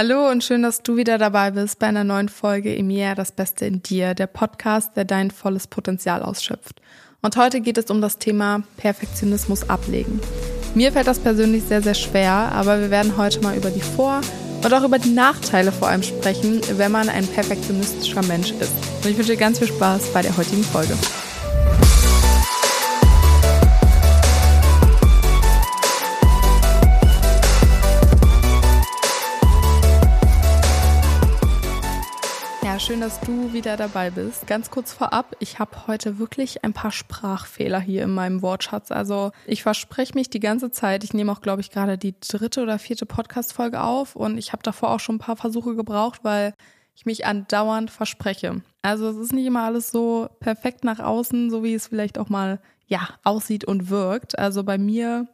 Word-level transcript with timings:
Hallo 0.00 0.30
und 0.30 0.44
schön, 0.44 0.62
dass 0.62 0.84
du 0.84 0.94
wieder 0.94 1.18
dabei 1.18 1.50
bist 1.50 1.80
bei 1.80 1.88
einer 1.88 2.04
neuen 2.04 2.28
Folge 2.28 2.72
Emir, 2.72 3.16
das 3.16 3.32
Beste 3.32 3.66
in 3.66 3.82
dir, 3.82 4.14
der 4.14 4.28
Podcast, 4.28 4.96
der 4.96 5.04
dein 5.04 5.32
volles 5.32 5.66
Potenzial 5.66 6.22
ausschöpft. 6.22 6.80
Und 7.20 7.36
heute 7.36 7.60
geht 7.60 7.78
es 7.78 7.86
um 7.86 8.00
das 8.00 8.16
Thema 8.16 8.62
Perfektionismus 8.76 9.68
ablegen. 9.68 10.20
Mir 10.76 10.92
fällt 10.92 11.08
das 11.08 11.18
persönlich 11.18 11.64
sehr, 11.64 11.82
sehr 11.82 11.94
schwer, 11.94 12.30
aber 12.30 12.80
wir 12.80 12.92
werden 12.92 13.16
heute 13.16 13.40
mal 13.40 13.56
über 13.56 13.70
die 13.70 13.80
Vor- 13.80 14.20
und 14.62 14.72
auch 14.72 14.84
über 14.84 15.00
die 15.00 15.10
Nachteile 15.10 15.72
vor 15.72 15.88
allem 15.88 16.04
sprechen, 16.04 16.60
wenn 16.76 16.92
man 16.92 17.08
ein 17.08 17.26
perfektionistischer 17.26 18.22
Mensch 18.22 18.52
ist. 18.52 18.74
Und 19.02 19.10
ich 19.10 19.18
wünsche 19.18 19.32
dir 19.32 19.36
ganz 19.36 19.58
viel 19.58 19.66
Spaß 19.66 20.12
bei 20.12 20.22
der 20.22 20.36
heutigen 20.36 20.62
Folge. 20.62 20.94
Schön, 32.88 33.00
dass 33.02 33.20
du 33.20 33.52
wieder 33.52 33.76
dabei 33.76 34.08
bist. 34.08 34.46
Ganz 34.46 34.70
kurz 34.70 34.94
vorab, 34.94 35.36
ich 35.40 35.58
habe 35.58 35.86
heute 35.86 36.18
wirklich 36.18 36.64
ein 36.64 36.72
paar 36.72 36.90
Sprachfehler 36.90 37.80
hier 37.80 38.02
in 38.04 38.14
meinem 38.14 38.40
Wortschatz. 38.40 38.90
Also 38.90 39.30
ich 39.46 39.62
verspreche 39.62 40.14
mich 40.14 40.30
die 40.30 40.40
ganze 40.40 40.70
Zeit. 40.70 41.04
Ich 41.04 41.12
nehme 41.12 41.30
auch, 41.30 41.42
glaube 41.42 41.60
ich, 41.60 41.70
gerade 41.70 41.98
die 41.98 42.14
dritte 42.18 42.62
oder 42.62 42.78
vierte 42.78 43.04
Podcast-Folge 43.04 43.82
auf 43.82 44.16
und 44.16 44.38
ich 44.38 44.54
habe 44.54 44.62
davor 44.62 44.92
auch 44.92 45.00
schon 45.00 45.16
ein 45.16 45.18
paar 45.18 45.36
Versuche 45.36 45.74
gebraucht, 45.74 46.20
weil 46.22 46.54
ich 46.96 47.04
mich 47.04 47.26
andauernd 47.26 47.90
verspreche. 47.90 48.62
Also 48.80 49.10
es 49.10 49.18
ist 49.18 49.34
nicht 49.34 49.44
immer 49.44 49.64
alles 49.64 49.90
so 49.90 50.30
perfekt 50.40 50.82
nach 50.82 50.98
außen, 50.98 51.50
so 51.50 51.62
wie 51.62 51.74
es 51.74 51.88
vielleicht 51.88 52.16
auch 52.16 52.30
mal 52.30 52.58
ja 52.86 53.06
aussieht 53.22 53.66
und 53.66 53.90
wirkt. 53.90 54.38
Also 54.38 54.64
bei 54.64 54.78
mir 54.78 55.26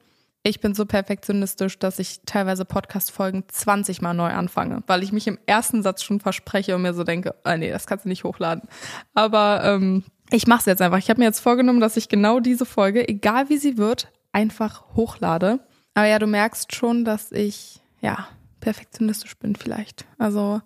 ich 0.46 0.60
bin 0.60 0.74
so 0.74 0.84
perfektionistisch, 0.84 1.78
dass 1.78 1.98
ich 1.98 2.20
teilweise 2.26 2.66
Podcast-Folgen 2.66 3.44
20 3.48 4.02
Mal 4.02 4.12
neu 4.12 4.30
anfange, 4.30 4.82
weil 4.86 5.02
ich 5.02 5.10
mich 5.10 5.26
im 5.26 5.38
ersten 5.46 5.82
Satz 5.82 6.02
schon 6.02 6.20
verspreche 6.20 6.76
und 6.76 6.82
mir 6.82 6.92
so 6.92 7.02
denke, 7.02 7.34
oh 7.46 7.56
nee, 7.56 7.70
das 7.70 7.86
kannst 7.86 8.04
du 8.04 8.10
nicht 8.10 8.24
hochladen. 8.24 8.68
Aber 9.14 9.62
ähm, 9.64 10.04
ich 10.30 10.46
mache 10.46 10.60
es 10.60 10.66
jetzt 10.66 10.82
einfach. 10.82 10.98
Ich 10.98 11.08
habe 11.08 11.18
mir 11.18 11.24
jetzt 11.24 11.40
vorgenommen, 11.40 11.80
dass 11.80 11.96
ich 11.96 12.10
genau 12.10 12.40
diese 12.40 12.66
Folge, 12.66 13.08
egal 13.08 13.48
wie 13.48 13.56
sie 13.56 13.78
wird, 13.78 14.12
einfach 14.32 14.84
hochlade. 14.94 15.60
Aber 15.94 16.06
ja, 16.06 16.18
du 16.18 16.26
merkst 16.26 16.74
schon, 16.74 17.06
dass 17.06 17.32
ich, 17.32 17.80
ja, 18.02 18.28
perfektionistisch 18.60 19.38
bin 19.38 19.56
vielleicht. 19.56 20.04
Also 20.18 20.60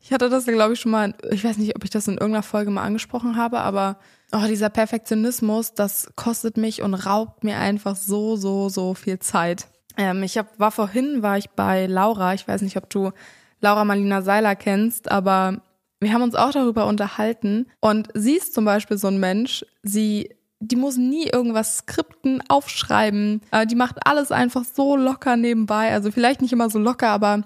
ich 0.00 0.12
hatte 0.12 0.28
das 0.28 0.44
glaube 0.44 0.74
ich, 0.74 0.80
schon 0.80 0.92
mal, 0.92 1.14
ich 1.30 1.42
weiß 1.42 1.56
nicht, 1.56 1.74
ob 1.74 1.82
ich 1.82 1.90
das 1.90 2.06
in 2.06 2.18
irgendeiner 2.18 2.42
Folge 2.44 2.70
mal 2.70 2.82
angesprochen 2.82 3.36
habe, 3.36 3.60
aber 3.60 3.96
oh, 4.34 4.46
dieser 4.46 4.68
Perfektionismus, 4.68 5.74
das 5.74 6.08
kostet 6.16 6.56
mich 6.56 6.82
und 6.82 6.94
raubt 6.94 7.44
mir 7.44 7.58
einfach 7.58 7.96
so, 7.96 8.36
so, 8.36 8.68
so 8.68 8.94
viel 8.94 9.18
Zeit. 9.18 9.68
Ähm, 9.96 10.22
ich 10.22 10.36
hab, 10.36 10.58
war 10.58 10.72
vorhin, 10.72 11.22
war 11.22 11.38
ich 11.38 11.50
bei 11.50 11.86
Laura, 11.86 12.34
ich 12.34 12.46
weiß 12.46 12.62
nicht, 12.62 12.76
ob 12.76 12.90
du 12.90 13.12
Laura 13.60 13.84
Marlina 13.84 14.22
Seiler 14.22 14.56
kennst, 14.56 15.10
aber 15.10 15.62
wir 16.00 16.12
haben 16.12 16.22
uns 16.22 16.34
auch 16.34 16.50
darüber 16.50 16.86
unterhalten 16.86 17.66
und 17.80 18.08
sie 18.14 18.34
ist 18.36 18.54
zum 18.54 18.64
Beispiel 18.64 18.98
so 18.98 19.08
ein 19.08 19.20
Mensch, 19.20 19.64
sie 19.82 20.30
die 20.60 20.76
muss 20.76 20.96
nie 20.96 21.26
irgendwas 21.26 21.78
skripten, 21.78 22.42
aufschreiben. 22.48 23.42
Äh, 23.50 23.66
die 23.66 23.74
macht 23.74 24.06
alles 24.06 24.32
einfach 24.32 24.64
so 24.64 24.96
locker 24.96 25.36
nebenbei. 25.36 25.92
Also 25.92 26.10
vielleicht 26.10 26.40
nicht 26.40 26.52
immer 26.52 26.70
so 26.70 26.78
locker, 26.78 27.08
aber 27.08 27.42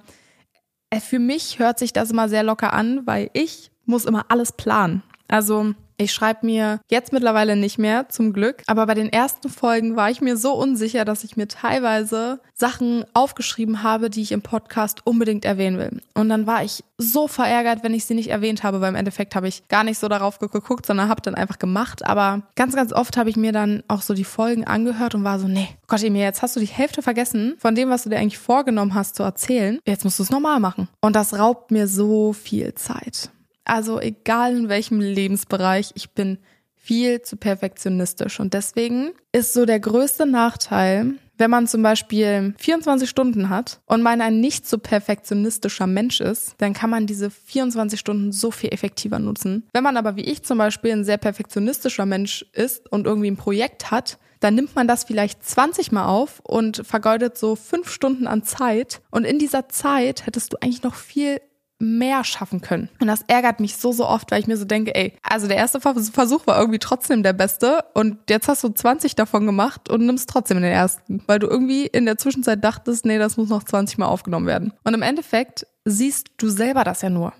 äh, 0.91 1.01
für 1.01 1.19
mich 1.19 1.59
hört 1.59 1.79
sich 1.79 1.93
das 1.93 2.11
immer 2.11 2.29
sehr 2.29 2.45
locker 2.45 2.73
an, 2.73 3.07
weil 3.07 3.31
ich 3.33 3.73
muss 3.87 4.05
immer 4.05 4.27
alles 4.29 4.53
planen. 4.53 5.03
Also 5.27 5.75
ich 5.99 6.13
schreibe 6.13 6.47
mir 6.47 6.81
jetzt 6.89 7.13
mittlerweile 7.13 7.57
nicht 7.57 7.77
mehr, 7.77 8.09
zum 8.09 8.33
Glück. 8.33 8.63
Aber 8.67 8.87
bei 8.87 8.95
den 8.95 9.13
ersten 9.13 9.49
Folgen 9.49 9.97
war 9.97 10.11
ich 10.11 10.21
mir 10.21 10.37
so 10.37 10.55
unsicher, 10.55 11.05
dass 11.05 11.25
ich 11.25 11.37
mir 11.37 11.49
teilweise 11.49 12.41
Sachen 12.55 13.05
aufgeschrieben 13.15 13.83
habe, 13.83 14.09
die 14.09 14.23
ich 14.23 14.33
im 14.33 14.43
Podcast 14.43 15.01
unbedingt 15.05 15.45
erwähnen 15.45 15.79
will. 15.79 16.01
Und 16.15 16.29
dann 16.29 16.47
war 16.47 16.63
ich 16.63 16.85
so 16.99 17.29
verärgert, 17.29 17.83
wenn 17.83 17.95
ich 17.95 18.05
sie 18.05 18.15
nicht 18.15 18.31
erwähnt 18.31 18.63
habe, 18.63 18.81
weil 18.81 18.91
im 18.91 18.95
Endeffekt 18.95 19.35
habe 19.35 19.49
ich 19.49 19.67
gar 19.69 19.85
nicht 19.85 19.99
so 19.99 20.09
darauf 20.09 20.39
geguckt, 20.39 20.87
sondern 20.87 21.09
habe 21.09 21.21
dann 21.21 21.35
einfach 21.35 21.59
gemacht. 21.59 22.07
Aber 22.07 22.43
ganz, 22.55 22.75
ganz 22.75 22.93
oft 22.93 23.17
habe 23.17 23.31
ich 23.31 23.37
mir 23.37 23.53
dann 23.53 23.83
auch 23.89 24.03
so 24.03 24.15
die 24.15 24.25
Folgen 24.25 24.65
angehört 24.65 25.15
und 25.17 25.25
war 25.25 25.41
so, 25.41 25.49
nee, 25.49 25.69
Gott, 25.89 26.03
Emil, 26.03 26.23
jetzt 26.23 26.43
hast 26.43 26.55
du 26.55 26.61
die 26.61 26.67
Hälfte 26.67 27.03
vergessen 27.03 27.57
von 27.59 27.75
dem, 27.75 27.91
was 27.91 28.05
du 28.05 28.11
dir 28.11 28.19
eigentlich 28.19 28.39
vorgenommen 28.39 28.95
hast 28.95 29.17
zu 29.17 29.25
erzählen. 29.25 29.81
Jetzt 29.85 30.05
musst 30.05 30.19
du 30.19 30.23
es 30.23 30.31
normal 30.31 30.61
machen. 30.61 30.89
Und 31.01 31.17
das 31.17 31.39
raubt 31.39 31.71
mir 31.73 31.89
so 31.89 32.33
viel 32.33 32.75
Zeit. 32.75 33.31
Also 33.69 34.01
egal 34.01 34.57
in 34.57 34.69
welchem 34.69 35.01
Lebensbereich, 35.01 35.93
ich 35.95 36.11
bin 36.11 36.39
viel 36.75 37.21
zu 37.21 37.37
perfektionistisch. 37.37 38.41
Und 38.41 38.55
deswegen 38.55 39.11
ist 39.31 39.53
so 39.53 39.67
der 39.67 39.79
größte 39.79 40.25
Nachteil, 40.25 41.17
wenn 41.37 41.51
man 41.51 41.67
zum 41.67 41.83
Beispiel 41.83 42.55
24 42.59 43.09
Stunden 43.09 43.51
hat 43.51 43.81
und 43.85 44.03
man 44.03 44.23
ein 44.23 44.41
nicht 44.41 44.67
so 44.67 44.79
perfektionistischer 44.79 45.87
Mensch 45.87 46.21
ist, 46.21 46.55
dann 46.59 46.73
kann 46.73 46.89
man 46.89 47.07
diese 47.07 47.31
24 47.31 48.01
Stunden 48.01 48.33
so 48.33 48.51
viel 48.51 48.73
effektiver 48.73 49.19
nutzen. 49.19 49.69
Wenn 49.75 49.85
man 49.85 49.99
aber 49.99 50.17
wie 50.17 50.25
ich 50.25 50.43
zum 50.43 50.59
Beispiel 50.59 50.93
ein 50.93 51.05
sehr 51.05 51.19
perfektionistischer 51.19 52.07
Mensch 52.07 52.45
ist 52.55 52.91
und 52.91 53.07
irgendwie 53.07 53.31
ein 53.31 53.37
Projekt 53.37 53.91
hat, 53.91 54.19
dann 54.41 54.55
nimmt 54.55 54.75
man 54.75 54.89
das 54.89 55.05
vielleicht 55.05 55.45
20 55.45 55.93
Mal 55.93 56.07
auf 56.07 56.41
und 56.41 56.83
vergeudet 56.87 57.37
so 57.37 57.57
fünf 57.57 57.91
Stunden 57.91 58.27
an 58.27 58.45
Zeit. 58.45 59.01
Und 59.11 59.25
in 59.25 59.39
dieser 59.39 59.69
Zeit 59.69 60.27
hättest 60.27 60.53
du 60.53 60.57
eigentlich 60.61 60.83
noch 60.83 60.95
viel 60.95 61.41
mehr 61.79 62.25
schaffen 62.25 62.61
können. 62.61 62.89
Und 63.01 63.07
das 63.07 63.23
ärgert 63.29 63.61
mich 63.61 63.77
so, 63.77 63.93
so 63.93 64.07
oft, 64.07 64.31
weil 64.31 64.41
ich 64.41 64.47
mir 64.47 64.57
so 64.57 64.65
denke, 64.65 64.95
ey, 64.95 65.15
also 65.23 65.47
der 65.47 65.57
erste 65.57 65.81
Versuch 65.81 66.47
war 66.47 66.59
irgendwie 66.59 66.79
trotzdem 66.79 67.23
der 67.23 67.33
beste 67.33 67.85
und 67.95 68.19
jetzt 68.29 68.49
hast 68.49 68.65
du 68.65 68.69
20 68.69 69.15
davon 69.15 69.47
gemacht 69.47 69.89
und 69.89 70.05
nimmst 70.05 70.29
trotzdem 70.29 70.61
den 70.61 70.73
ersten, 70.73 71.23
weil 71.27 71.39
du 71.39 71.47
irgendwie 71.47 71.87
in 71.87 72.05
der 72.05 72.19
Zwischenzeit 72.19 72.63
dachtest, 72.65 73.05
nee, 73.05 73.19
das 73.19 73.37
muss 73.37 73.49
noch 73.49 73.63
20 73.63 73.99
Mal 73.99 74.07
aufgenommen 74.07 74.47
werden. 74.47 74.73
Und 74.85 74.95
im 74.95 75.03
Endeffekt 75.03 75.67
siehst 75.85 76.29
du 76.37 76.49
selber 76.49 76.85
das 76.85 77.03
ja 77.03 77.11
nur. 77.11 77.33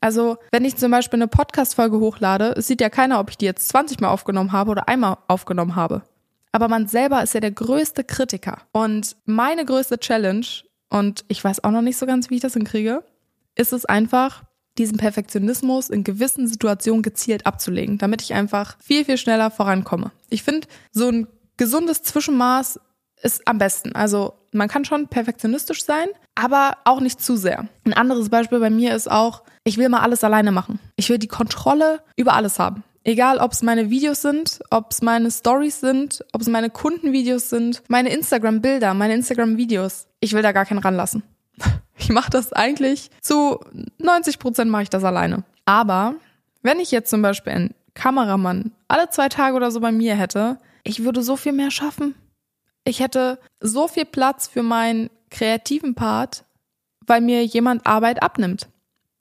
Also, 0.00 0.36
wenn 0.52 0.66
ich 0.66 0.76
zum 0.76 0.90
Beispiel 0.90 1.18
eine 1.18 1.28
Podcast-Folge 1.28 1.98
hochlade, 1.98 2.60
sieht 2.60 2.82
ja 2.82 2.90
keiner, 2.90 3.20
ob 3.20 3.30
ich 3.30 3.38
die 3.38 3.46
jetzt 3.46 3.68
20 3.70 4.00
Mal 4.00 4.08
aufgenommen 4.08 4.52
habe 4.52 4.70
oder 4.70 4.86
einmal 4.88 5.16
aufgenommen 5.28 5.76
habe. 5.76 6.02
Aber 6.52 6.68
man 6.68 6.86
selber 6.86 7.22
ist 7.22 7.32
ja 7.32 7.40
der 7.40 7.52
größte 7.52 8.04
Kritiker. 8.04 8.58
Und 8.72 9.16
meine 9.24 9.64
größte 9.64 9.98
Challenge, 9.98 10.46
und 10.90 11.24
ich 11.28 11.42
weiß 11.42 11.64
auch 11.64 11.70
noch 11.70 11.80
nicht 11.80 11.96
so 11.96 12.04
ganz, 12.04 12.28
wie 12.28 12.34
ich 12.34 12.42
das 12.42 12.52
hinkriege, 12.52 13.02
ist 13.54 13.72
es 13.72 13.84
einfach, 13.84 14.42
diesen 14.78 14.98
Perfektionismus 14.98 15.90
in 15.90 16.04
gewissen 16.04 16.48
Situationen 16.48 17.02
gezielt 17.02 17.46
abzulegen, 17.46 17.98
damit 17.98 18.22
ich 18.22 18.34
einfach 18.34 18.76
viel, 18.80 19.04
viel 19.04 19.18
schneller 19.18 19.50
vorankomme. 19.50 20.10
Ich 20.30 20.42
finde, 20.42 20.66
so 20.90 21.08
ein 21.08 21.28
gesundes 21.56 22.02
Zwischenmaß 22.02 22.80
ist 23.22 23.46
am 23.46 23.58
besten. 23.58 23.94
Also 23.94 24.34
man 24.52 24.68
kann 24.68 24.84
schon 24.84 25.08
perfektionistisch 25.08 25.84
sein, 25.84 26.08
aber 26.34 26.78
auch 26.84 27.00
nicht 27.00 27.22
zu 27.22 27.36
sehr. 27.36 27.68
Ein 27.84 27.94
anderes 27.94 28.28
Beispiel 28.28 28.60
bei 28.60 28.70
mir 28.70 28.94
ist 28.94 29.10
auch, 29.10 29.42
ich 29.64 29.78
will 29.78 29.88
mal 29.88 30.00
alles 30.00 30.24
alleine 30.24 30.52
machen. 30.52 30.78
Ich 30.96 31.08
will 31.08 31.18
die 31.18 31.28
Kontrolle 31.28 32.00
über 32.16 32.34
alles 32.34 32.58
haben. 32.58 32.84
Egal, 33.04 33.38
ob 33.38 33.52
es 33.52 33.62
meine 33.62 33.90
Videos 33.90 34.22
sind, 34.22 34.60
ob 34.70 34.90
es 34.90 35.02
meine 35.02 35.30
Stories 35.30 35.80
sind, 35.80 36.24
ob 36.32 36.40
es 36.40 36.48
meine 36.48 36.70
Kundenvideos 36.70 37.50
sind, 37.50 37.82
meine 37.88 38.10
Instagram-Bilder, 38.10 38.94
meine 38.94 39.14
Instagram-Videos. 39.14 40.06
Ich 40.20 40.32
will 40.32 40.42
da 40.42 40.52
gar 40.52 40.64
keinen 40.64 40.78
ranlassen. 40.78 41.22
Ich 42.04 42.10
mache 42.10 42.28
das 42.28 42.52
eigentlich 42.52 43.10
zu 43.22 43.60
90 43.96 44.38
Prozent 44.38 44.70
mache 44.70 44.82
ich 44.82 44.90
das 44.90 45.04
alleine. 45.04 45.42
Aber 45.64 46.16
wenn 46.60 46.78
ich 46.78 46.90
jetzt 46.90 47.08
zum 47.08 47.22
Beispiel 47.22 47.54
einen 47.54 47.74
Kameramann 47.94 48.72
alle 48.88 49.08
zwei 49.08 49.30
Tage 49.30 49.56
oder 49.56 49.70
so 49.70 49.80
bei 49.80 49.90
mir 49.90 50.14
hätte, 50.14 50.58
ich 50.82 51.02
würde 51.02 51.22
so 51.22 51.36
viel 51.36 51.52
mehr 51.52 51.70
schaffen. 51.70 52.14
Ich 52.84 53.00
hätte 53.00 53.38
so 53.58 53.88
viel 53.88 54.04
Platz 54.04 54.46
für 54.46 54.62
meinen 54.62 55.08
kreativen 55.30 55.94
Part, 55.94 56.44
weil 57.06 57.22
mir 57.22 57.42
jemand 57.42 57.86
Arbeit 57.86 58.22
abnimmt. 58.22 58.68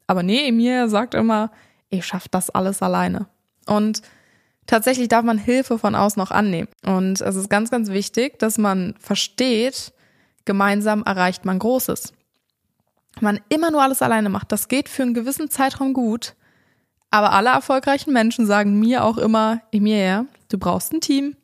Aber 0.06 0.22
nee, 0.22 0.52
mir 0.52 0.90
sagt 0.90 1.14
immer, 1.14 1.52
ich 1.90 2.06
schaffe 2.06 2.28
das 2.32 2.50
alles 2.50 2.82
alleine. 2.82 3.28
Und 3.66 4.02
tatsächlich 4.68 5.08
darf 5.08 5.24
man 5.24 5.38
Hilfe 5.38 5.80
von 5.80 5.96
außen 5.96 6.20
noch 6.20 6.32
annehmen. 6.32 6.68
Und 6.86 7.22
es 7.22 7.36
ist 7.38 7.50
ganz, 7.50 7.72
ganz 7.72 7.92
wichtig, 7.92 8.40
dass 8.40 8.58
man 8.58 8.96
versteht, 9.00 9.94
gemeinsam 10.44 11.04
erreicht 11.04 11.46
man 11.46 11.60
Großes 11.60 12.12
man 13.22 13.40
immer 13.50 13.72
nur 13.72 13.82
alles 13.82 14.02
alleine 14.02 14.30
macht, 14.30 14.52
das 14.52 14.68
geht 14.68 14.90
für 14.90 15.04
einen 15.04 15.14
gewissen 15.14 15.50
Zeitraum 15.50 15.94
gut. 15.94 16.36
Aber 17.12 17.32
alle 17.34 17.50
erfolgreichen 17.50 18.12
Menschen 18.12 18.48
sagen 18.48 18.80
mir 18.80 19.04
auch 19.04 19.18
immer, 19.18 19.62
Emilia, 19.72 20.26
du 20.50 20.58
brauchst 20.58 20.94
ein 20.94 21.02
Team. 21.02 21.36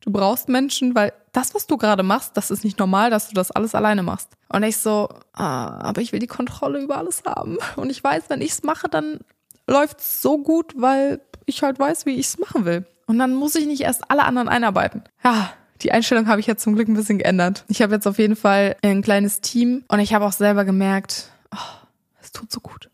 Du 0.00 0.10
brauchst 0.10 0.48
Menschen, 0.48 0.94
weil 0.94 1.12
das, 1.32 1.54
was 1.54 1.66
du 1.66 1.76
gerade 1.76 2.02
machst, 2.02 2.36
das 2.36 2.50
ist 2.50 2.64
nicht 2.64 2.78
normal, 2.78 3.10
dass 3.10 3.28
du 3.28 3.34
das 3.34 3.50
alles 3.50 3.74
alleine 3.74 4.02
machst. 4.02 4.30
Und 4.48 4.62
ich 4.62 4.76
so, 4.76 5.08
ah, 5.32 5.80
aber 5.80 6.00
ich 6.02 6.12
will 6.12 6.18
die 6.18 6.26
Kontrolle 6.26 6.80
über 6.80 6.98
alles 6.98 7.22
haben. 7.24 7.58
Und 7.76 7.90
ich 7.90 8.02
weiß, 8.02 8.24
wenn 8.28 8.40
ich 8.40 8.50
es 8.50 8.62
mache, 8.62 8.88
dann 8.88 9.20
läuft 9.66 10.00
es 10.00 10.20
so 10.20 10.38
gut, 10.38 10.74
weil 10.76 11.20
ich 11.46 11.62
halt 11.62 11.78
weiß, 11.78 12.06
wie 12.06 12.16
ich 12.16 12.26
es 12.26 12.38
machen 12.38 12.64
will. 12.64 12.86
Und 13.06 13.18
dann 13.18 13.34
muss 13.34 13.54
ich 13.54 13.66
nicht 13.66 13.82
erst 13.82 14.10
alle 14.10 14.24
anderen 14.24 14.48
einarbeiten. 14.48 15.04
Ja, 15.22 15.52
die 15.82 15.92
Einstellung 15.92 16.28
habe 16.28 16.40
ich 16.40 16.46
jetzt 16.46 16.62
zum 16.62 16.74
Glück 16.74 16.88
ein 16.88 16.94
bisschen 16.94 17.18
geändert. 17.18 17.64
Ich 17.68 17.82
habe 17.82 17.94
jetzt 17.94 18.06
auf 18.06 18.18
jeden 18.18 18.36
Fall 18.36 18.76
ein 18.82 19.02
kleines 19.02 19.40
Team 19.40 19.84
und 19.88 20.00
ich 20.00 20.14
habe 20.14 20.24
auch 20.24 20.32
selber 20.32 20.64
gemerkt, 20.64 21.30
oh, 21.52 21.88
es 22.20 22.32
tut 22.32 22.50
so 22.50 22.60
gut. 22.60 22.90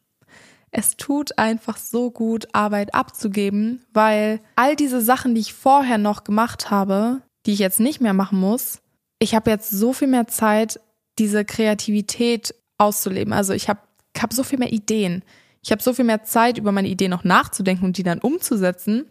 Es 0.73 0.97
tut 0.97 1.37
einfach 1.39 1.77
so 1.77 2.11
gut, 2.11 2.49
Arbeit 2.53 2.95
abzugeben, 2.95 3.85
weil 3.93 4.41
all 4.55 4.77
diese 4.77 5.01
Sachen, 5.01 5.35
die 5.35 5.41
ich 5.41 5.53
vorher 5.53 5.99
noch 5.99 6.23
gemacht 6.23 6.71
habe, 6.71 7.23
die 7.47 7.53
ich 7.53 7.59
jetzt 7.59 7.81
nicht 7.81 8.01
mehr 8.01 8.15
machen 8.15 8.39
muss, 8.39 8.81
ich 9.19 9.35
habe 9.35 9.51
jetzt 9.51 9.71
so 9.71 9.93
viel 9.93 10.09
mehr 10.09 10.29
Zeit, 10.29 10.81
diese 11.19 11.45
Kreativität 11.45 12.55
auszuleben. 12.79 13.33
Also 13.33 13.53
ich 13.53 13.69
habe 13.69 13.81
ich 14.15 14.23
habe 14.23 14.35
so 14.35 14.43
viel 14.43 14.59
mehr 14.59 14.73
Ideen. 14.73 15.23
Ich 15.63 15.71
habe 15.71 15.83
so 15.83 15.93
viel 15.93 16.05
mehr 16.05 16.25
Zeit, 16.25 16.59
über 16.59 16.73
meine 16.73 16.89
Ideen 16.89 17.11
noch 17.11 17.25
nachzudenken 17.25 17.85
und 17.85 17.99
die 17.99 18.03
dann 18.03 18.19
umzusetzen, 18.19 19.07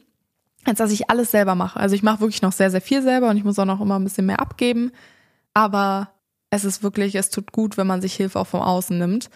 als 0.65 0.77
dass 0.77 0.91
ich 0.91 1.09
alles 1.09 1.31
selber 1.31 1.55
mache. 1.55 1.79
Also 1.79 1.95
ich 1.95 2.03
mache 2.03 2.21
wirklich 2.21 2.41
noch 2.41 2.51
sehr, 2.51 2.71
sehr 2.71 2.81
viel 2.81 3.01
selber 3.01 3.29
und 3.29 3.37
ich 3.37 3.43
muss 3.43 3.59
auch 3.59 3.65
noch 3.65 3.81
immer 3.81 3.97
ein 3.97 4.03
bisschen 4.03 4.25
mehr 4.25 4.39
abgeben. 4.39 4.91
Aber 5.53 6.09
es 6.49 6.65
ist 6.65 6.83
wirklich, 6.83 7.15
es 7.15 7.29
tut 7.29 7.51
gut, 7.51 7.77
wenn 7.77 7.87
man 7.87 8.01
sich 8.01 8.13
Hilfe 8.15 8.39
auch 8.39 8.47
vom 8.47 8.61
Außen 8.61 8.97
nimmt. 8.97 9.29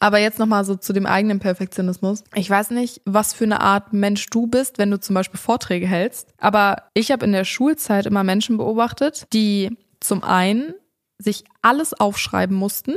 Aber 0.00 0.18
jetzt 0.18 0.38
nochmal 0.38 0.64
so 0.64 0.74
zu 0.74 0.92
dem 0.92 1.06
eigenen 1.06 1.38
Perfektionismus. 1.38 2.24
Ich 2.34 2.50
weiß 2.50 2.70
nicht, 2.70 3.00
was 3.04 3.32
für 3.32 3.44
eine 3.44 3.60
Art 3.60 3.92
Mensch 3.92 4.26
du 4.26 4.46
bist, 4.46 4.78
wenn 4.78 4.90
du 4.90 4.98
zum 4.98 5.14
Beispiel 5.14 5.38
Vorträge 5.38 5.86
hältst. 5.86 6.34
Aber 6.38 6.84
ich 6.94 7.12
habe 7.12 7.24
in 7.24 7.32
der 7.32 7.44
Schulzeit 7.44 8.06
immer 8.06 8.24
Menschen 8.24 8.56
beobachtet, 8.56 9.26
die 9.32 9.76
zum 10.00 10.24
einen 10.24 10.74
sich 11.18 11.44
alles 11.62 11.94
aufschreiben 11.94 12.56
mussten, 12.56 12.96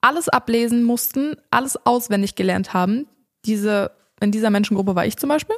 alles 0.00 0.28
ablesen 0.28 0.82
mussten, 0.82 1.36
alles 1.50 1.76
auswendig 1.86 2.34
gelernt 2.34 2.74
haben. 2.74 3.06
Diese, 3.44 3.92
in 4.20 4.32
dieser 4.32 4.50
Menschengruppe 4.50 4.96
war 4.96 5.06
ich 5.06 5.16
zum 5.16 5.28
Beispiel. 5.28 5.56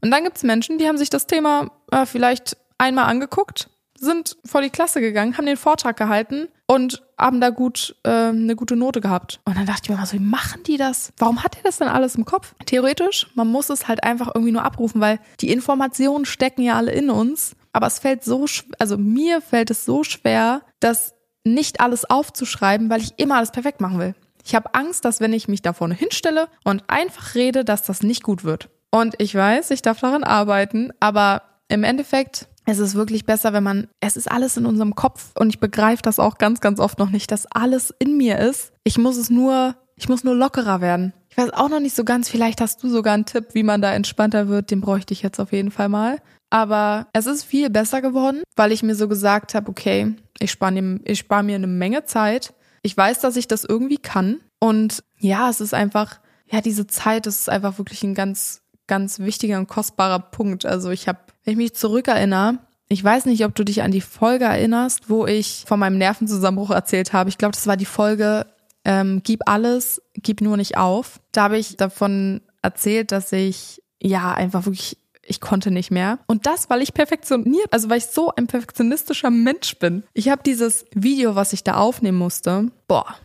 Und 0.00 0.10
dann 0.10 0.24
gibt 0.24 0.36
es 0.36 0.42
Menschen, 0.42 0.78
die 0.78 0.86
haben 0.86 0.98
sich 0.98 1.10
das 1.10 1.26
Thema 1.26 1.70
äh, 1.90 2.06
vielleicht 2.06 2.56
einmal 2.78 3.06
angeguckt, 3.06 3.70
sind 3.98 4.36
vor 4.44 4.60
die 4.60 4.70
Klasse 4.70 5.00
gegangen, 5.00 5.36
haben 5.36 5.46
den 5.46 5.56
Vortrag 5.56 5.96
gehalten 5.96 6.48
und 6.66 7.02
haben 7.18 7.40
da 7.40 7.50
gut 7.50 7.96
äh, 8.02 8.10
eine 8.10 8.56
gute 8.56 8.76
Note 8.76 9.00
gehabt. 9.00 9.40
Und 9.44 9.56
dann 9.56 9.66
dachte 9.66 9.82
ich 9.84 9.88
mir 9.88 9.96
mal 9.96 10.06
so, 10.06 10.14
wie 10.14 10.22
machen 10.22 10.62
die 10.64 10.76
das? 10.76 11.12
Warum 11.16 11.42
hat 11.42 11.56
er 11.56 11.62
das 11.62 11.78
denn 11.78 11.88
alles 11.88 12.16
im 12.16 12.24
Kopf? 12.24 12.54
Theoretisch, 12.66 13.28
man 13.34 13.48
muss 13.48 13.70
es 13.70 13.88
halt 13.88 14.04
einfach 14.04 14.28
irgendwie 14.34 14.52
nur 14.52 14.64
abrufen, 14.64 15.00
weil 15.00 15.18
die 15.40 15.50
Informationen 15.50 16.24
stecken 16.26 16.62
ja 16.62 16.74
alle 16.74 16.92
in 16.92 17.10
uns. 17.10 17.56
Aber 17.72 17.86
es 17.86 17.98
fällt 17.98 18.24
so, 18.24 18.46
also 18.78 18.96
mir 18.96 19.40
fällt 19.40 19.70
es 19.70 19.84
so 19.84 20.02
schwer, 20.02 20.62
das 20.80 21.14
nicht 21.44 21.80
alles 21.80 22.04
aufzuschreiben, 22.08 22.90
weil 22.90 23.00
ich 23.00 23.14
immer 23.18 23.36
alles 23.36 23.52
perfekt 23.52 23.80
machen 23.80 23.98
will. 23.98 24.14
Ich 24.44 24.54
habe 24.54 24.74
Angst, 24.74 25.04
dass 25.04 25.20
wenn 25.20 25.32
ich 25.32 25.48
mich 25.48 25.62
da 25.62 25.72
vorne 25.72 25.94
hinstelle 25.94 26.48
und 26.64 26.84
einfach 26.88 27.34
rede, 27.34 27.64
dass 27.64 27.82
das 27.82 28.02
nicht 28.02 28.22
gut 28.22 28.44
wird. 28.44 28.68
Und 28.90 29.14
ich 29.18 29.34
weiß, 29.34 29.70
ich 29.70 29.82
darf 29.82 30.00
daran 30.00 30.24
arbeiten, 30.24 30.90
aber 31.00 31.42
im 31.68 31.84
Endeffekt 31.84 32.48
es 32.68 32.80
ist 32.80 32.96
wirklich 32.96 33.24
besser, 33.24 33.52
wenn 33.52 33.62
man, 33.62 33.86
es 34.00 34.16
ist 34.16 34.28
alles 34.28 34.56
in 34.56 34.66
unserem 34.66 34.96
Kopf 34.96 35.30
und 35.38 35.50
ich 35.50 35.60
begreife 35.60 36.02
das 36.02 36.18
auch 36.18 36.36
ganz, 36.36 36.60
ganz 36.60 36.80
oft 36.80 36.98
noch 36.98 37.10
nicht, 37.10 37.30
dass 37.30 37.46
alles 37.46 37.94
in 38.00 38.16
mir 38.16 38.38
ist. 38.40 38.72
Ich 38.82 38.98
muss 38.98 39.16
es 39.16 39.30
nur, 39.30 39.76
ich 39.94 40.08
muss 40.08 40.24
nur 40.24 40.34
lockerer 40.34 40.80
werden. 40.80 41.12
Ich 41.30 41.38
weiß 41.38 41.52
auch 41.52 41.68
noch 41.68 41.78
nicht 41.78 41.94
so 41.94 42.02
ganz, 42.02 42.28
vielleicht 42.28 42.60
hast 42.60 42.82
du 42.82 42.88
sogar 42.88 43.14
einen 43.14 43.24
Tipp, 43.24 43.48
wie 43.52 43.62
man 43.62 43.82
da 43.82 43.92
entspannter 43.92 44.48
wird, 44.48 44.72
den 44.72 44.80
bräuchte 44.80 45.14
ich 45.14 45.22
jetzt 45.22 45.38
auf 45.38 45.52
jeden 45.52 45.70
Fall 45.70 45.88
mal. 45.88 46.18
Aber 46.50 47.06
es 47.12 47.26
ist 47.26 47.44
viel 47.44 47.70
besser 47.70 48.02
geworden, 48.02 48.42
weil 48.56 48.72
ich 48.72 48.82
mir 48.82 48.96
so 48.96 49.06
gesagt 49.06 49.54
habe, 49.54 49.68
okay, 49.68 50.16
ich 50.40 50.50
spare 50.50 50.98
ich 51.04 51.20
spar 51.20 51.42
mir 51.44 51.54
eine 51.54 51.66
Menge 51.68 52.04
Zeit. 52.04 52.52
Ich 52.82 52.96
weiß, 52.96 53.20
dass 53.20 53.36
ich 53.36 53.46
das 53.46 53.64
irgendwie 53.64 53.98
kann. 53.98 54.40
Und 54.58 55.04
ja, 55.18 55.48
es 55.50 55.60
ist 55.60 55.74
einfach, 55.74 56.20
ja, 56.50 56.60
diese 56.60 56.86
Zeit, 56.86 57.26
das 57.26 57.40
ist 57.40 57.48
einfach 57.48 57.78
wirklich 57.78 58.02
ein 58.02 58.14
ganz, 58.14 58.62
ganz 58.86 59.18
wichtiger 59.18 59.58
und 59.58 59.68
kostbarer 59.68 60.18
Punkt. 60.18 60.64
Also 60.66 60.90
ich 60.90 61.08
habe 61.08 61.18
wenn 61.44 61.52
ich 61.52 61.58
mich 61.58 61.74
zurückerinnere, 61.74 62.58
ich 62.88 63.02
weiß 63.02 63.26
nicht, 63.26 63.44
ob 63.44 63.54
du 63.54 63.64
dich 63.64 63.82
an 63.82 63.92
die 63.92 64.00
Folge 64.00 64.44
erinnerst, 64.44 65.08
wo 65.08 65.26
ich 65.26 65.64
von 65.66 65.78
meinem 65.78 65.98
Nervenzusammenbruch 65.98 66.70
erzählt 66.70 67.12
habe. 67.12 67.30
Ich 67.30 67.38
glaube, 67.38 67.52
das 67.52 67.66
war 67.66 67.76
die 67.76 67.84
Folge 67.84 68.46
ähm, 68.84 69.22
Gib 69.24 69.48
alles, 69.48 70.02
gib 70.14 70.40
nur 70.40 70.56
nicht 70.56 70.76
auf. 70.76 71.20
Da 71.32 71.44
habe 71.44 71.58
ich 71.58 71.76
davon 71.76 72.40
erzählt, 72.62 73.12
dass 73.12 73.32
ich 73.32 73.82
ja 74.00 74.32
einfach 74.32 74.66
wirklich 74.66 74.98
ich 75.28 75.40
konnte 75.40 75.72
nicht 75.72 75.90
mehr. 75.90 76.20
Und 76.28 76.46
das, 76.46 76.70
weil 76.70 76.82
ich 76.82 76.94
perfektioniert, 76.94 77.72
also 77.72 77.90
weil 77.90 77.98
ich 77.98 78.06
so 78.06 78.32
ein 78.36 78.46
perfektionistischer 78.46 79.30
Mensch 79.30 79.76
bin. 79.76 80.04
Ich 80.14 80.28
habe 80.28 80.44
dieses 80.44 80.84
Video, 80.94 81.34
was 81.34 81.52
ich 81.52 81.64
da 81.64 81.74
aufnehmen 81.74 82.18
musste, 82.18 82.70
boah, 82.86 83.16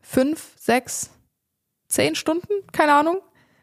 fünf, 0.00 0.52
sechs, 0.56 1.10
zehn 1.88 2.14
Stunden, 2.14 2.52
keine 2.70 2.94
Ahnung, 2.94 3.18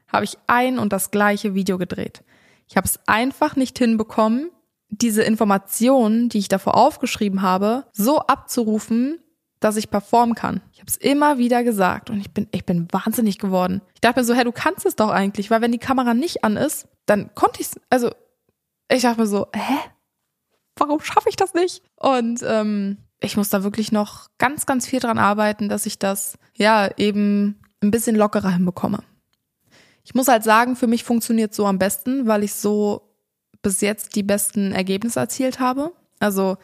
habe 0.08 0.26
ich 0.26 0.38
ein 0.48 0.80
und 0.80 0.94
das 0.94 1.12
gleiche 1.12 1.54
Video 1.54 1.78
gedreht. 1.78 2.24
Ich 2.68 2.78
habe 2.78 2.86
es 2.86 3.00
einfach 3.08 3.56
nicht 3.56 3.78
hinbekommen, 3.78 4.52
diese 4.90 5.24
Informationen, 5.24 6.30
die 6.30 6.40
ich 6.40 6.48
davor 6.48 6.76
aufgeschrieben 6.76 7.42
habe, 7.42 7.86
so 7.92 8.20
abzurufen, 8.20 9.20
dass 9.60 9.76
ich 9.76 9.90
performen 9.90 10.36
kann. 10.36 10.62
Ich 10.72 10.80
habe 10.80 10.90
es 10.90 10.98
immer 10.98 11.38
wieder 11.38 11.64
gesagt 11.64 12.10
und 12.10 12.20
ich 12.20 12.32
bin, 12.32 12.48
ich 12.52 12.66
bin 12.66 12.88
wahnsinnig 12.92 13.40
geworden. 13.40 13.82
Ich 13.96 14.02
dachte 14.02 14.20
mir 14.20 14.26
so, 14.26 14.34
hey, 14.34 14.44
du 14.44 14.52
kannst 14.52 14.86
es 14.86 14.96
doch 14.96 15.10
eigentlich, 15.10 15.50
weil 15.50 15.62
wenn 15.62 15.72
die 15.72 15.80
Kamera 15.80 16.14
nicht 16.14 16.44
an 16.44 16.58
ist, 16.58 16.88
dann 17.06 17.34
konnte 17.34 17.62
ich 17.62 17.68
es, 17.68 17.80
also 17.90 18.12
ich 18.90 19.02
dachte 19.02 19.22
mir 19.22 19.28
so, 19.28 19.48
hä? 19.54 19.78
Warum 20.76 21.00
schaffe 21.00 21.30
ich 21.30 21.36
das 21.36 21.56
nicht? 21.56 21.82
Und 21.96 22.44
ähm, 22.46 22.98
ich 23.20 23.36
muss 23.36 23.50
da 23.50 23.64
wirklich 23.64 23.92
noch 23.92 24.28
ganz, 24.38 24.68
ganz 24.68 24.86
viel 24.86 25.00
dran 25.00 25.18
arbeiten, 25.18 25.70
dass 25.70 25.88
ich 25.88 25.98
das 25.98 26.38
ja 26.56 26.90
eben 26.98 27.60
ein 27.82 27.90
bisschen 27.90 28.16
lockerer 28.16 28.52
hinbekomme. 28.52 29.00
Ich 30.08 30.16
muss 30.16 30.30
halt 30.30 30.42
sagen, 30.42 30.78
für 30.78 30.88
mich 30.88 31.04
funktioniert 31.04 31.54
so 31.54 31.66
am 31.66 31.80
besten, 31.80 32.28
weil 32.28 32.42
ich 32.42 32.54
so 32.54 33.02
bis 33.62 33.82
jetzt 33.82 34.16
die 34.16 34.24
besten 34.24 34.72
Ergebnisse 34.72 35.20
erzielt 35.20 35.60
habe. 35.60 35.92
Also 36.22 36.56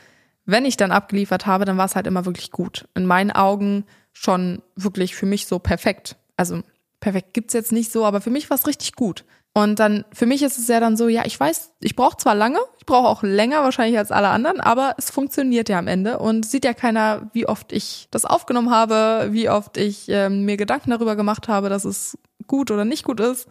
wenn 0.46 0.64
ich 0.64 0.78
dann 0.78 0.94
abgeliefert 0.94 1.46
habe, 1.46 1.66
dann 1.66 1.76
war 1.76 1.84
es 1.84 1.98
halt 1.98 2.08
immer 2.08 2.26
wirklich 2.26 2.52
gut. 2.52 2.88
In 2.96 3.06
meinen 3.06 3.32
Augen 3.32 3.84
schon 4.14 4.62
wirklich 4.78 5.14
für 5.16 5.26
mich 5.26 5.46
so 5.46 5.60
perfekt. 5.60 6.16
Also 6.38 6.62
perfekt 7.02 7.34
gibt's 7.34 7.54
jetzt 7.54 7.74
nicht 7.74 7.92
so, 7.92 8.06
aber 8.06 8.22
für 8.22 8.30
mich 8.30 8.50
war 8.50 8.58
es 8.58 8.66
richtig 8.66 8.94
gut. 8.94 9.26
Und 9.54 9.78
dann, 9.78 10.06
für 10.14 10.26
mich 10.26 10.42
ist 10.42 10.58
es 10.58 10.70
ja 10.70 10.80
dann 10.80 10.96
so, 10.96 11.10
ja, 11.10 11.26
ich 11.26 11.38
weiß, 11.38 11.74
ich 11.82 11.98
brauche 11.98 12.16
zwar 12.16 12.36
lange, 12.36 12.60
ich 12.80 12.86
brauche 12.86 13.10
auch 13.10 13.24
länger 13.24 13.62
wahrscheinlich 13.62 13.98
als 13.98 14.12
alle 14.12 14.30
anderen, 14.30 14.62
aber 14.62 14.96
es 14.98 15.12
funktioniert 15.12 15.68
ja 15.68 15.78
am 15.78 15.88
Ende 15.88 16.18
und 16.18 16.46
sieht 16.46 16.64
ja 16.64 16.74
keiner, 16.74 17.30
wie 17.34 17.46
oft 17.46 17.74
ich 17.74 18.08
das 18.10 18.24
aufgenommen 18.24 18.72
habe, 18.72 19.28
wie 19.32 19.50
oft 19.50 19.76
ich 19.76 20.08
ähm, 20.08 20.46
mir 20.46 20.56
Gedanken 20.56 20.92
darüber 20.92 21.18
gemacht 21.18 21.50
habe, 21.50 21.68
dass 21.68 21.84
es 21.86 22.18
gut 22.48 22.72
oder 22.72 22.86
nicht 22.86 23.04
gut 23.04 23.20
ist. 23.20 23.48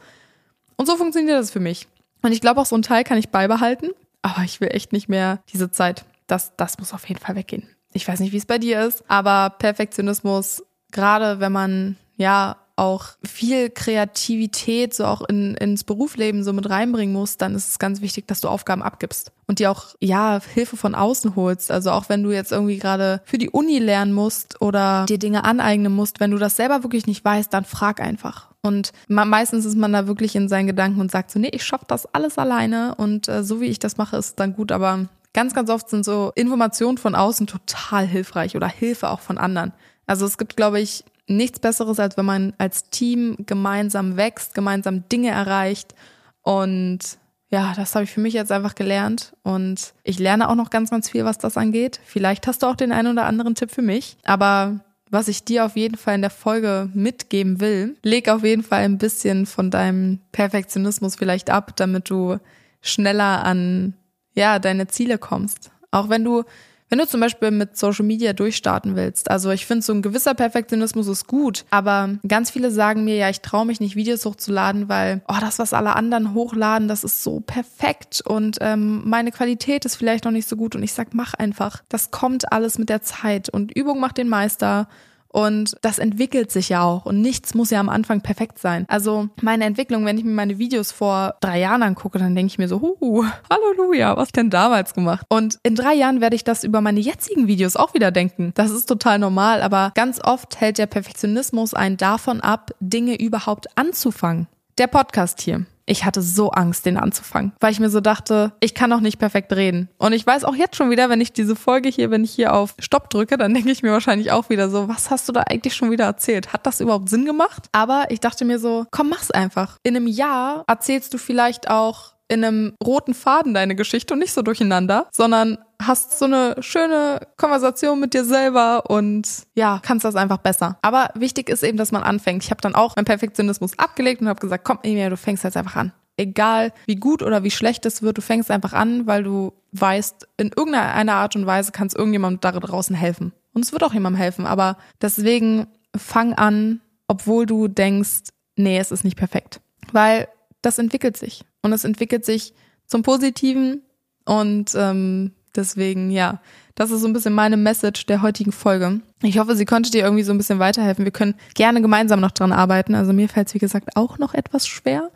Und 0.77 0.87
so 0.87 0.97
funktioniert 0.97 1.39
das 1.39 1.51
für 1.51 1.61
mich. 1.61 1.87
Und 2.23 2.33
ich 2.33 2.41
glaube, 2.41 2.61
auch 2.61 2.67
so 2.67 2.77
ein 2.77 2.83
Teil 2.83 3.05
kann 3.05 3.19
ich 3.19 3.31
beibehalten, 3.31 3.91
aber 4.23 4.43
ich 4.45 4.61
will 4.61 4.69
echt 4.69 4.93
nicht 4.93 5.09
mehr 5.09 5.41
diese 5.53 5.71
Zeit. 5.71 6.05
Das, 6.27 6.57
das 6.57 6.79
muss 6.79 6.95
auf 6.95 7.09
jeden 7.09 7.21
Fall 7.21 7.35
weggehen. 7.35 7.69
Ich 7.93 8.07
weiß 8.07 8.21
nicht, 8.21 8.33
wie 8.33 8.39
es 8.39 8.47
bei 8.47 8.59
dir 8.59 8.85
ist, 8.85 9.05
aber 9.09 9.51
Perfektionismus, 9.51 10.65
gerade 10.93 11.41
wenn 11.41 11.53
man 11.53 11.97
ja 12.17 12.57
auch 12.77 13.11
viel 13.23 13.71
Kreativität 13.71 14.95
so 14.95 15.05
auch 15.05 15.23
in, 15.23 15.55
ins 15.57 15.85
Berufsleben 15.85 16.43
so 16.43 16.53
mit 16.53 16.69
reinbringen 16.69 17.13
musst, 17.13 17.43
dann 17.43 17.55
ist 17.55 17.69
es 17.69 17.79
ganz 17.79 18.01
wichtig, 18.01 18.27
dass 18.27 18.41
du 18.41 18.49
Aufgaben 18.49 18.83
abgibst 18.83 19.33
und 19.47 19.59
dir 19.59 19.71
auch, 19.71 19.95
ja, 20.01 20.41
Hilfe 20.55 20.77
von 20.77 20.95
außen 20.95 21.37
holst. 21.37 21.71
Also 21.71 21.91
auch 21.91 22.09
wenn 22.09 22.23
du 22.23 22.31
jetzt 22.31 22.53
irgendwie 22.53 22.79
gerade 22.79 23.21
für 23.25 23.39
die 23.39 23.51
Uni 23.51 23.79
lernen 23.79 24.13
musst 24.13 24.63
oder 24.63 25.05
dir 25.07 25.19
Dinge 25.19 25.45
aneignen 25.45 25.95
musst, 25.95 26.21
wenn 26.21 26.31
du 26.31 26.39
das 26.39 26.57
selber 26.57 26.83
wirklich 26.83 27.07
nicht 27.07 27.25
weißt, 27.25 27.53
dann 27.53 27.65
frag 27.65 28.01
einfach. 28.01 28.49
Und 28.63 28.93
meistens 29.09 29.65
ist 29.65 29.77
man 29.77 29.93
da 29.93 30.07
wirklich 30.07 30.37
in 30.37 30.49
seinen 30.49 30.69
Gedanken 30.69 31.01
und 31.01 31.11
sagt 31.11 31.31
so, 31.31 31.39
nee, 31.39 31.51
ich 31.53 31.65
schaff 31.65 31.85
das 31.87 32.07
alles 32.15 32.39
alleine 32.39 32.95
und 32.95 33.29
äh, 33.29 33.43
so 33.43 33.61
wie 33.61 33.67
ich 33.67 33.81
das 33.81 33.97
mache, 33.97 34.17
ist 34.17 34.39
dann 34.39 34.55
gut. 34.55 34.73
Aber 34.73 35.07
ganz, 35.35 35.53
ganz 35.53 35.69
oft 35.69 35.91
sind 35.91 36.05
so 36.05 36.33
Informationen 36.35 36.97
von 36.97 37.15
außen 37.15 37.47
total 37.47 38.07
hilfreich 38.07 38.57
oder 38.57 38.69
Hilfe 38.69 39.11
auch 39.11 39.21
von 39.21 39.37
anderen. 39.37 39.73
Also 40.07 40.27
es 40.27 40.39
gibt, 40.39 40.57
glaube 40.57 40.81
ich, 40.81 41.05
nichts 41.27 41.61
Besseres, 41.61 41.99
als 41.99 42.17
wenn 42.17 42.25
man 42.25 42.53
als 42.59 42.91
Team 42.91 43.37
gemeinsam 43.47 44.17
wächst, 44.17 44.55
gemeinsam 44.55 45.09
Dinge 45.09 45.31
erreicht. 45.31 45.95
Und 46.43 47.19
ja, 47.51 47.75
das 47.77 47.95
habe 47.95 48.05
ich 48.05 48.11
für 48.11 48.21
mich 48.21 48.35
jetzt 48.35 48.51
einfach 48.51 48.75
gelernt. 48.75 49.35
Und 49.43 49.95
ich 50.05 50.19
lerne 50.19 50.49
auch 50.49 50.55
noch 50.55 50.71
ganz, 50.71 50.91
ganz 50.91 51.11
viel, 51.11 51.25
was 51.25 51.39
das 51.39 51.57
angeht. 51.57 52.01
Vielleicht 52.05 52.47
hast 52.47 52.63
du 52.63 52.67
auch 52.67 52.77
den 52.77 52.93
einen 52.93 53.13
oder 53.13 53.27
anderen 53.27 53.55
Tipp 53.55 53.71
für 53.71 53.83
mich. 53.83 54.17
Aber 54.25 54.81
was 55.11 55.29
ich 55.29 55.45
dir 55.45 55.67
auf 55.67 55.77
jeden 55.77 55.99
Fall 55.99 56.15
in 56.15 56.23
der 56.23 56.31
Folge 56.31 56.89
mitgeben 56.95 57.61
will, 57.61 57.97
leg 58.03 58.31
auf 58.31 58.43
jeden 58.43 58.63
Fall 58.63 58.81
ein 58.81 58.97
bisschen 58.97 59.45
von 59.45 59.71
deinem 59.71 60.21
Perfektionismus 60.33 61.17
vielleicht 61.17 61.51
ab, 61.51 61.77
damit 61.77 62.09
du 62.09 62.39
schneller 62.81 63.45
an 63.45 63.93
ja, 64.35 64.59
deine 64.59 64.87
Ziele 64.87 65.19
kommst. 65.19 65.71
Auch 65.91 66.09
wenn 66.09 66.25
du 66.25 66.45
wenn 66.93 66.99
du 66.99 67.07
zum 67.07 67.21
Beispiel 67.21 67.51
mit 67.51 67.75
Social 67.79 68.05
Media 68.05 68.35
durchstarten 68.35 68.97
willst, 68.97 69.31
also 69.31 69.49
ich 69.49 69.65
finde, 69.65 69.83
so 69.83 69.95
ein 69.95 70.03
gewisser 70.03 70.35
Perfektionismus 70.35 71.09
ist 71.09 71.27
gut, 71.27 71.65
aber 71.71 72.19
ganz 72.29 72.51
viele 72.51 72.71
sagen 72.71 73.05
mir, 73.05 73.17
ja, 73.17 73.31
ich 73.31 73.41
traue 73.41 73.65
mich 73.65 73.81
nicht, 73.81 73.97
Videos 73.97 74.27
hochzuladen, 74.27 74.91
weil, 74.91 75.23
oh, 75.27 75.37
das, 75.41 75.59
was 75.59 75.73
alle 75.73 75.97
anderen 75.97 76.35
hochladen, 76.35 76.89
das 76.89 77.03
ist 77.03 77.23
so 77.23 77.41
perfekt 77.41 78.21
und 78.21 78.59
ähm, 78.61 79.09
meine 79.09 79.33
Qualität 79.33 79.87
ist 79.87 79.97
vielleicht 79.97 80.27
noch 80.27 80.33
nicht 80.33 80.47
so 80.47 80.55
gut 80.55 80.77
und 80.77 80.83
ich 80.83 80.93
sag, 80.93 81.15
mach 81.15 81.33
einfach. 81.33 81.83
Das 81.89 82.11
kommt 82.11 82.53
alles 82.53 82.77
mit 82.77 82.91
der 82.91 83.01
Zeit 83.01 83.49
und 83.49 83.75
Übung 83.75 83.99
macht 83.99 84.19
den 84.19 84.29
Meister. 84.29 84.87
Und 85.33 85.77
das 85.83 85.99
entwickelt 85.99 86.51
sich 86.51 86.69
ja 86.69 86.83
auch. 86.83 87.07
Und 87.07 87.21
nichts 87.21 87.55
muss 87.55 87.71
ja 87.71 87.81
am 87.81 87.89
Anfang 87.89 88.21
perfekt 88.21 88.59
sein. 88.59 88.85
Also 88.89 89.29
meine 89.41 89.65
Entwicklung, 89.65 90.05
wenn 90.05 90.19
ich 90.19 90.25
mir 90.25 90.33
meine 90.33 90.59
Videos 90.59 90.93
vor 90.93 91.35
drei 91.41 91.59
Jahren 91.59 91.83
angucke, 91.83 92.19
dann 92.19 92.35
denke 92.35 92.51
ich 92.51 92.59
mir 92.59 92.69
so, 92.69 92.81
huh, 92.81 93.25
Halleluja, 93.51 94.17
was 94.17 94.31
denn 94.31 94.51
damals 94.51 94.95
gemacht? 94.95 95.27
Und 95.29 95.59
in 95.63 95.75
drei 95.75 95.95
Jahren 95.95 96.21
werde 96.21 96.37
ich 96.37 96.45
das 96.45 96.65
über 96.65 96.81
meine 96.81 97.01
jetzigen 97.01 97.47
Videos 97.47 97.77
auch 97.77 97.95
wieder 97.95 98.11
denken. 98.11 98.53
Das 98.55 98.71
ist 98.71 98.87
total 98.87 99.19
normal. 99.19 99.63
Aber 99.63 99.93
ganz 99.95 100.21
oft 100.23 100.61
hält 100.61 100.79
der 100.79 100.87
Perfektionismus 100.87 101.75
einen 101.75 101.97
davon 101.97 102.41
ab, 102.41 102.71
Dinge 102.81 103.19
überhaupt 103.19 103.67
anzufangen. 103.77 104.49
Der 104.79 104.87
Podcast 104.87 105.43
hier. 105.43 105.67
Ich 105.85 106.07
hatte 106.07 106.23
so 106.23 106.51
Angst, 106.51 106.87
den 106.87 106.97
anzufangen, 106.97 107.53
weil 107.61 107.73
ich 107.73 107.81
mir 107.81 107.91
so 107.91 108.01
dachte, 108.01 108.53
ich 108.61 108.75
kann 108.75 108.89
noch 108.89 109.01
nicht 109.01 109.19
perfekt 109.19 109.53
reden. 109.53 109.91
Und 109.99 110.15
ich 110.15 110.27
weiß 110.27 110.45
auch 110.45 110.55
jetzt 110.55 110.77
schon 110.77 110.91
wieder, 110.91 111.11
wenn 111.11 111.21
ich 111.21 111.35
diese 111.35 111.57
Folge 111.57 111.91
hier, 111.91 112.11
wenn 112.11 112.25
ich 112.25 112.31
hier 112.31 112.55
auf 112.55 112.75
Stopp 112.79 113.11
drücke, 113.11 113.37
dann 113.37 113.53
denke 113.55 113.71
ich 113.71 113.83
mir 113.83 113.93
wahrscheinlich 113.93 114.33
auch 114.33 114.49
wieder 114.49 114.71
so, 114.71 114.89
was 114.89 115.11
hast 115.11 115.29
du 115.29 115.33
da 115.33 115.43
eigentlich 115.43 115.75
schon 115.75 115.91
wieder 115.91 116.07
erzählt? 116.07 116.55
Hat 116.55 116.67
das 116.67 116.81
überhaupt 116.81 117.11
Sinn 117.11 117.27
gemacht? 117.27 117.69
Aber 117.73 118.07
ich 118.09 118.21
dachte 118.21 118.47
mir 118.47 118.59
so, 118.59 118.87
komm, 118.91 119.11
mach's 119.11 119.31
einfach. 119.31 119.77
In 119.83 119.95
einem 119.95 120.07
Jahr 120.07 120.65
erzählst 120.67 121.13
du 121.13 121.19
vielleicht 121.19 121.69
auch 121.69 122.12
in 122.33 122.43
einem 122.43 122.73
roten 122.83 123.13
Faden 123.13 123.53
deine 123.53 123.77
Geschichte 123.77 124.15
und 124.15 124.21
nicht 124.21 124.33
so 124.33 124.41
durcheinander, 124.41 125.07
sondern 125.13 125.59
hast 125.83 126.19
so 126.19 126.25
eine 126.25 126.57
schöne 126.61 127.21
Konversation 127.37 128.01
mit 128.01 128.15
dir 128.15 128.25
selber 128.25 128.89
und 128.89 129.29
ja, 129.55 129.81
kannst 129.83 130.07
das 130.07 130.17
einfach 130.17 130.39
besser. 130.39 130.79
Aber 130.81 131.11
wichtig 131.15 131.51
ist 131.51 131.63
eben, 131.63 131.77
dass 131.77 131.93
man 131.93 132.03
anfängt. 132.03 132.43
Ich 132.43 132.51
habe 132.51 132.63
dann 132.63 132.75
auch 132.75 132.97
meinen 132.97 133.05
Perfektionismus 133.05 133.79
abgelegt 133.79 134.23
und 134.23 134.29
habe 134.29 134.41
gesagt, 134.41 134.65
komm, 134.65 134.79
Emilia, 134.83 135.11
du 135.11 135.19
fängst 135.19 135.45
jetzt 135.45 135.59
einfach 135.59 135.77
an. 135.77 135.93
Egal 136.17 136.73
wie 136.87 136.97
gut 136.97 137.23
oder 137.23 137.45
wie 137.45 137.51
schlecht 137.51 137.85
es 137.85 138.01
wird, 138.01 138.17
du 138.17 138.23
fängst 138.23 138.51
einfach 138.51 138.73
an, 138.73 139.07
weil 139.07 139.23
du 139.25 139.53
weißt, 139.73 140.27
in 140.39 140.53
irgendeiner 140.57 141.15
Art 141.15 141.37
und 141.37 141.45
Weise 141.45 141.71
kannst 141.71 141.97
irgendjemandem 141.97 142.41
da 142.41 142.53
draußen 142.53 142.97
helfen. 142.97 143.33
Und 143.53 143.63
es 143.63 143.73
wird 143.73 143.85
auch 143.85 143.93
jemandem 143.93 144.21
helfen, 144.21 144.47
aber 144.47 144.79
deswegen 145.03 145.67
fang 145.95 146.33
an, 146.33 146.81
obwohl 147.09 147.45
du 147.45 147.69
denkst, 147.69 148.31
nee, 148.57 148.79
es 148.79 148.91
ist 148.91 149.05
nicht 149.05 149.19
perfekt. 149.19 149.61
Weil 149.93 150.29
das 150.63 150.79
entwickelt 150.79 151.19
sich. 151.19 151.45
Und 151.63 151.73
es 151.73 151.85
entwickelt 151.85 152.25
sich 152.25 152.55
zum 152.87 153.03
Positiven. 153.03 153.83
Und 154.25 154.75
ähm, 154.77 155.33
deswegen, 155.55 156.11
ja, 156.11 156.41
das 156.75 156.91
ist 156.91 157.01
so 157.03 157.07
ein 157.07 157.13
bisschen 157.13 157.35
meine 157.35 157.57
Message 157.57 158.07
der 158.07 158.23
heutigen 158.23 158.53
Folge. 158.53 159.01
Ich 159.23 159.39
hoffe, 159.39 159.57
sie 159.57 159.65
konnte 159.65 159.91
dir 159.91 160.03
irgendwie 160.03 160.23
so 160.23 160.33
ein 160.33 160.39
bisschen 160.39 160.59
weiterhelfen. 160.59 161.05
Wir 161.05 161.13
können 161.13 161.35
gerne 161.55 161.83
gemeinsam 161.83 162.21
noch 162.21 162.31
dran 162.31 162.53
arbeiten. 162.53 162.95
Also 162.95 163.13
mir 163.13 163.29
fällt 163.29 163.49
es, 163.49 163.55
wie 163.55 163.59
gesagt, 163.59 163.97
auch 163.97 164.19
noch 164.19 164.35
etwas 164.35 164.67
schwer. 164.67 165.11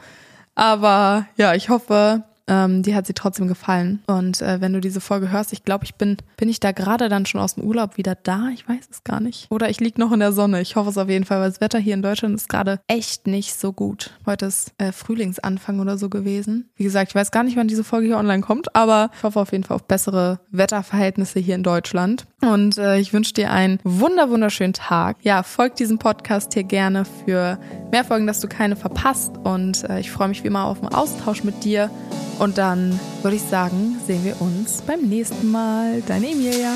Aber 0.55 1.26
ja, 1.37 1.55
ich 1.55 1.69
hoffe, 1.69 2.25
ähm, 2.49 2.83
die 2.83 2.95
hat 2.95 3.07
sie 3.07 3.15
trotzdem 3.15 3.49
gefallen. 3.49 4.03
Und 4.07 4.41
äh, 4.41 4.61
wenn 4.61 4.73
du 4.73 4.81
diese 4.81 5.00
Folge 5.00 5.31
hörst, 5.31 5.53
ich 5.53 5.65
glaube, 5.65 5.85
ich 5.85 5.95
bin, 5.97 6.17
bin 6.37 6.49
ich 6.49 6.61
da 6.61 6.73
gerade 6.73 7.09
dann 7.09 7.26
schon 7.26 7.41
aus 7.41 7.55
dem 7.55 7.65
Urlaub 7.65 7.97
wieder 7.97 8.15
da? 8.15 8.49
Ich 8.53 8.69
weiß 8.69 8.88
es 8.91 9.05
gar 9.05 9.21
nicht. 9.21 9.47
Oder 9.50 9.71
ich 9.71 9.81
lieg 9.81 9.99
noch 9.99 10.12
in 10.12 10.21
der 10.21 10.33
Sonne. 10.33 10.61
Ich 10.61 10.76
hoffe 10.76 10.91
es 10.91 10.99
auf 10.99 11.09
jeden 11.09 11.25
Fall, 11.25 11.41
weil 11.41 11.50
das 11.50 11.61
Wetter 11.61 11.79
hier 11.79 11.95
in 11.95 12.03
Deutschland 12.03 12.35
ist 12.35 12.49
gerade 12.49 12.81
echt 12.87 13.26
nicht 13.26 13.55
so 13.55 13.73
gut. 13.73 14.11
Heute 14.26 14.47
ist 14.47 14.73
äh, 14.79 14.93
Frühlingsanfang 14.93 15.81
oder 15.81 15.99
so 15.99 16.09
gewesen. 16.09 16.71
Wie 16.76 16.85
gesagt, 16.85 17.11
ich 17.11 17.15
weiß 17.15 17.31
gar 17.31 17.43
nicht, 17.43 17.57
wann 17.57 17.69
diese 17.69 17.85
Folge 17.85 18.07
hier 18.07 18.19
online 18.19 18.43
kommt, 18.43 18.75
aber 18.75 19.11
ich 19.17 19.23
hoffe 19.23 19.41
auf 19.41 19.53
jeden 19.53 19.65
Fall 19.65 19.76
auf 19.76 19.85
bessere 19.85 20.41
Wetterverhältnisse 20.50 21.41
hier 21.41 21.55
in 21.55 21.62
Deutschland. 21.62 22.26
Und 22.43 22.76
äh, 22.78 22.99
ich 22.99 23.12
wünsche 23.12 23.33
dir 23.33 23.50
einen 23.50 23.78
wunder 23.83 24.31
wunderschönen 24.31 24.73
Tag. 24.73 25.16
Ja, 25.23 25.43
folg 25.43 25.76
diesem 25.76 25.99
Podcast 25.99 26.55
hier 26.55 26.64
gerne 26.64 27.05
für 27.05 27.59
mehr 27.90 28.05
Folgen, 28.05 28.26
dass 28.26 28.40
du 28.40 28.49
keine 28.49 28.76
verpasst. 28.76 29.33
Und 29.43 29.88
äh, 29.88 30.00
ich 30.00 30.11
freue 30.11 30.28
mich 30.28 30.43
wie 30.45 30.49
immer 30.49 30.64
auf 30.64 30.83
einen 30.83 30.95
Austausch 30.95 31.45
mit 31.45 31.64
dir. 31.64 31.90
Und 32.38 32.59
dann 32.59 33.00
würde 33.23 33.37
ich 33.37 33.43
sagen, 33.43 33.97
sehen 34.07 34.25
wir 34.25 34.40
uns 34.40 34.83
beim 34.83 35.00
nächsten 35.00 35.50
Mal. 35.50 36.02
Deine 36.07 36.31
Emilia. 36.31 36.75